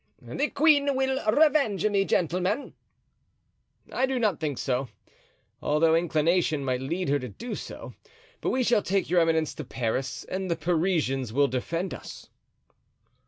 "The 0.19 0.49
queen 0.49 0.95
will 0.95 1.23
revenge 1.31 1.87
me, 1.87 2.05
gentlemen." 2.05 2.73
"I 3.93 4.07
do 4.07 4.17
not 4.17 4.39
think 4.39 4.57
so, 4.57 4.87
although 5.61 5.93
inclination 5.93 6.65
might 6.65 6.81
lead 6.81 7.07
her 7.09 7.19
to 7.19 7.29
do 7.29 7.53
so, 7.53 7.93
but 8.41 8.49
we 8.49 8.63
shall 8.63 8.81
take 8.81 9.11
your 9.11 9.21
eminence 9.21 9.53
to 9.53 9.63
Paris, 9.63 10.23
and 10.23 10.49
the 10.49 10.55
Parisians 10.55 11.31
will 11.33 11.47
defend 11.47 11.93
us." 11.93 12.31